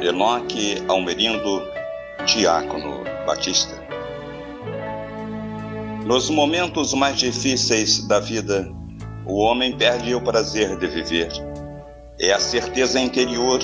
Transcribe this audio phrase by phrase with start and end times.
[0.00, 1.62] Enoque Almerindo,
[2.24, 3.76] diácono batista.
[6.06, 8.70] Nos momentos mais difíceis da vida,
[9.26, 11.30] o homem perde o prazer de viver.
[12.18, 13.60] É a certeza interior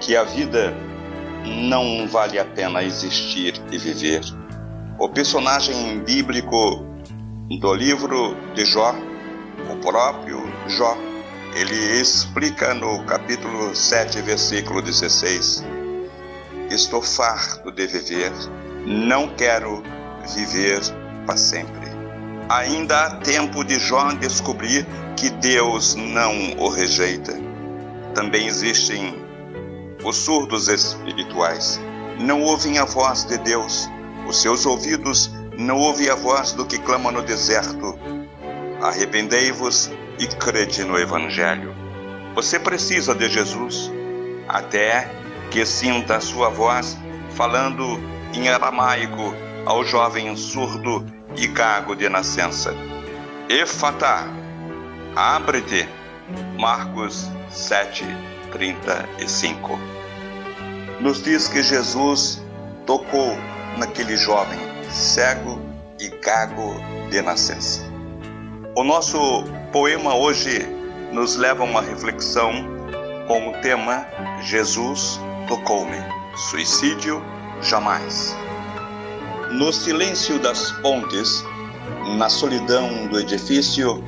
[0.00, 0.72] que a vida
[1.44, 4.22] não vale a pena existir e viver.
[4.98, 6.84] O personagem bíblico
[7.60, 8.94] do livro de Jó,
[9.70, 10.96] o próprio Jó,
[11.54, 15.64] ele explica no capítulo 7, versículo 16:
[16.68, 18.32] Estou farto de viver,
[18.84, 19.80] não quero
[20.34, 20.80] viver
[21.24, 21.88] para sempre.
[22.48, 24.84] Ainda há tempo de Jó descobrir
[25.16, 27.32] que Deus não o rejeita.
[28.14, 29.24] Também existem
[30.04, 31.80] os surdos espirituais.
[32.18, 33.88] Não ouvem a voz de Deus.
[34.26, 37.96] Os seus ouvidos não ouvem a voz do que clama no deserto.
[38.82, 41.74] Arrependei-vos e crede no Evangelho.
[42.34, 43.90] Você precisa de Jesus,
[44.48, 45.10] até
[45.50, 46.96] que sinta a sua voz
[47.30, 48.00] falando
[48.32, 49.34] em aramaico
[49.66, 51.04] ao jovem surdo
[51.36, 52.74] e gago de nascença.
[53.48, 54.28] Efata,
[55.14, 55.88] abre-te.
[56.58, 58.04] Marcos 7,
[58.50, 59.78] 35.
[61.00, 62.42] Nos diz que Jesus
[62.86, 63.36] tocou
[63.76, 64.58] naquele jovem
[64.90, 65.60] cego
[66.00, 66.74] e gago
[67.10, 67.93] de nascença.
[68.76, 70.66] O nosso poema hoje
[71.12, 72.52] nos leva a uma reflexão
[73.28, 74.04] com o tema
[74.42, 75.96] Jesus tocou-me.
[76.50, 77.22] Suicídio
[77.62, 78.36] jamais.
[79.52, 81.44] No silêncio das pontes,
[82.18, 84.02] na solidão do edifício,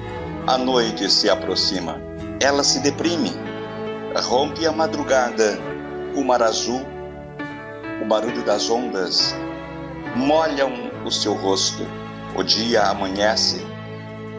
[0.48, 2.00] a noite se aproxima.
[2.40, 3.30] Ela se deprime.
[4.16, 5.60] Rompe a madrugada,
[6.12, 6.84] o mar azul,
[8.02, 9.32] o barulho das ondas
[10.16, 11.86] molham o seu rosto.
[12.34, 13.64] O dia amanhece,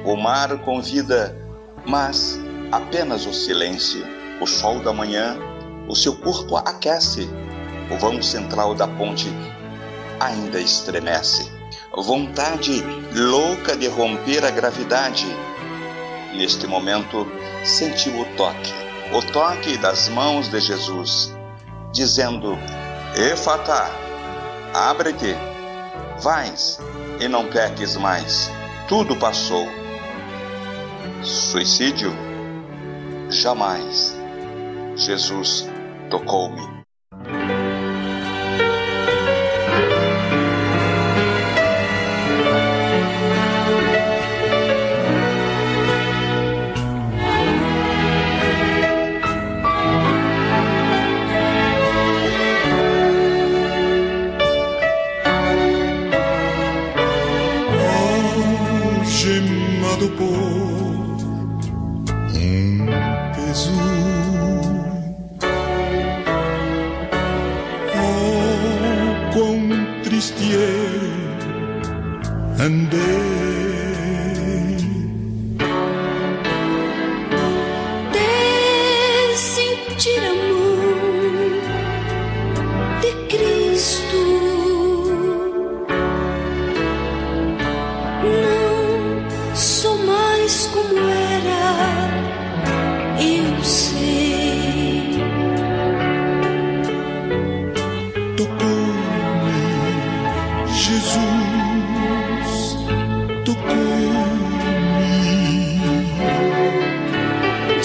[0.07, 1.35] o mar convida,
[1.85, 2.40] mas
[2.72, 4.06] apenas o silêncio.
[4.40, 5.38] O sol da manhã,
[5.90, 7.29] o seu corpo aquece.
[7.91, 9.28] O vão central da ponte
[10.19, 11.51] ainda estremece.
[11.94, 15.25] Vontade louca de romper a gravidade.
[16.34, 17.28] Neste momento,
[17.66, 18.74] sentiu o toque,
[19.13, 21.35] o toque das mãos de Jesus,
[21.91, 22.57] dizendo:
[23.16, 23.89] Efata,
[24.74, 25.35] abre-te,
[26.19, 26.79] vais
[27.19, 28.50] e não peques mais.
[28.88, 29.68] Tudo passou.
[31.27, 32.13] Suicídio?
[33.29, 34.15] Jamais.
[34.95, 35.67] Jesus
[36.09, 36.77] tocou-me.
[59.09, 60.87] algemado por
[62.47, 62.88] um
[63.35, 63.72] peso.
[67.96, 69.62] Oh, quão
[70.03, 71.06] triste eu
[72.66, 73.76] andei.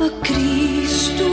[0.00, 1.24] a Cristo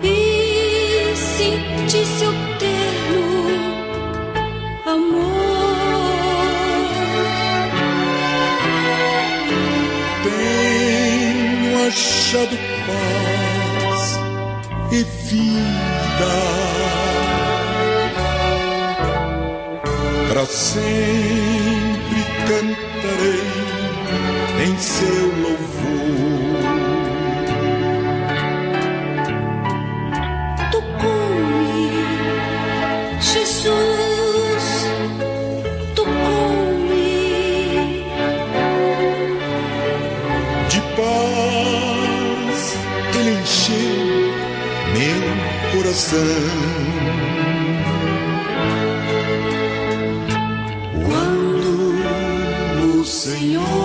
[0.00, 3.24] e senti seu terno
[4.86, 5.34] amor.
[10.22, 14.20] Tenho achado paz
[14.92, 15.54] e vida.
[20.28, 23.63] Para sempre cantarei
[24.64, 26.60] em seu louvor.
[30.70, 31.90] Tocou-me,
[33.20, 34.66] Jesus,
[35.94, 37.04] tocou-me.
[40.68, 42.60] De paz
[43.18, 43.94] ele encheu
[44.94, 45.22] meu
[45.72, 46.84] coração.
[53.04, 53.83] O Senhor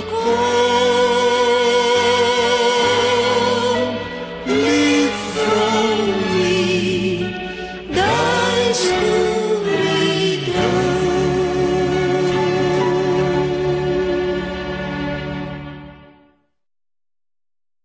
[0.00, 0.61] 过。